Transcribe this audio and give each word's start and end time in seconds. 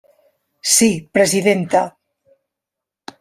Sí, 0.75 0.89
presidenta. 1.17 1.81